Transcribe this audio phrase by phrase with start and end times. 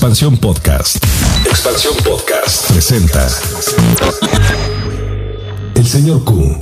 [0.00, 1.04] Expansión Podcast.
[1.44, 3.28] Expansión Podcast presenta
[5.74, 6.58] El señor Q.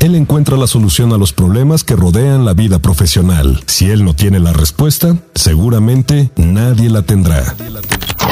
[0.00, 3.62] Él encuentra la solución a los problemas que rodean la vida profesional.
[3.68, 7.54] Si él no tiene la respuesta, seguramente nadie la tendrá.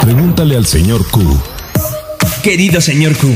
[0.01, 1.21] Pregúntale al señor Q.
[2.43, 3.29] Querido señor Q,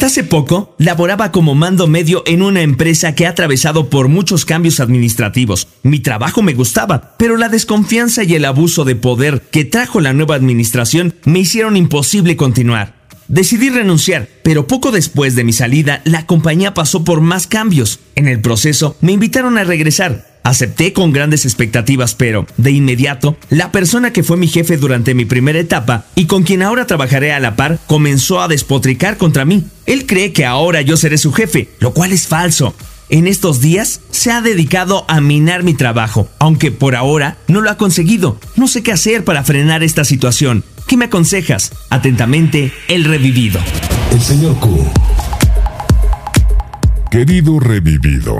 [0.00, 4.46] hasta hace poco laboraba como mando medio en una empresa que ha atravesado por muchos
[4.46, 5.68] cambios administrativos.
[5.82, 10.14] Mi trabajo me gustaba, pero la desconfianza y el abuso de poder que trajo la
[10.14, 12.94] nueva administración me hicieron imposible continuar.
[13.28, 18.00] Decidí renunciar, pero poco después de mi salida, la compañía pasó por más cambios.
[18.14, 23.72] En el proceso, me invitaron a regresar, Acepté con grandes expectativas, pero de inmediato, la
[23.72, 27.40] persona que fue mi jefe durante mi primera etapa y con quien ahora trabajaré a
[27.40, 29.64] la par comenzó a despotricar contra mí.
[29.86, 32.74] Él cree que ahora yo seré su jefe, lo cual es falso.
[33.10, 37.68] En estos días se ha dedicado a minar mi trabajo, aunque por ahora no lo
[37.68, 38.38] ha conseguido.
[38.54, 40.62] No sé qué hacer para frenar esta situación.
[40.86, 41.72] ¿Qué me aconsejas?
[41.90, 43.58] Atentamente, el revivido.
[44.12, 44.84] El señor Q.
[47.10, 48.36] Querido revivido.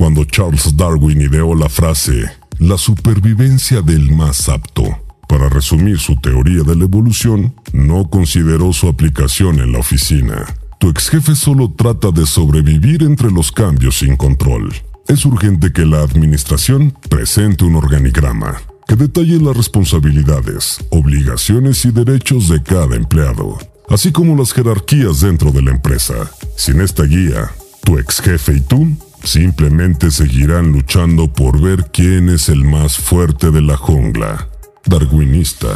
[0.00, 2.24] Cuando Charles Darwin ideó la frase
[2.58, 4.82] la supervivencia del más apto,
[5.28, 10.46] para resumir su teoría de la evolución, no consideró su aplicación en la oficina.
[10.78, 14.72] Tu ex jefe solo trata de sobrevivir entre los cambios sin control.
[15.06, 18.56] Es urgente que la administración presente un organigrama
[18.88, 23.58] que detalle las responsabilidades, obligaciones y derechos de cada empleado,
[23.90, 26.30] así como las jerarquías dentro de la empresa.
[26.56, 27.50] Sin esta guía,
[27.84, 33.50] tu ex jefe y tú Simplemente seguirán luchando por ver quién es el más fuerte
[33.50, 34.48] de la jungla.
[34.86, 35.68] Darwinista.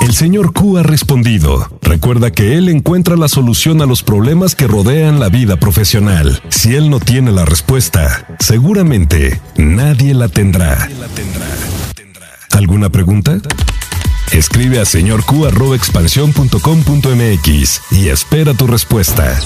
[0.00, 1.68] El señor Q ha respondido.
[1.82, 6.42] Recuerda que él encuentra la solución a los problemas que rodean la vida profesional.
[6.48, 10.88] Si él no tiene la respuesta, seguramente nadie la tendrá.
[12.50, 13.38] ¿Alguna pregunta?
[14.32, 19.40] Escribe a señorq.expansión.com.mx y espera tu respuesta.